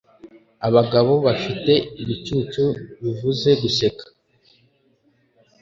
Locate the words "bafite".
1.25-1.73